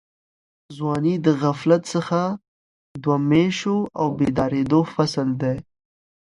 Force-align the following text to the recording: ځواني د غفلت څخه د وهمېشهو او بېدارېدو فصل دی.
ځواني 0.75 1.15
د 1.25 1.27
غفلت 1.41 1.83
څخه 1.93 2.21
د 3.01 3.03
وهمېشهو 3.11 3.77
او 3.99 4.07
بېدارېدو 4.17 4.79
فصل 4.93 5.29
دی. 5.41 5.55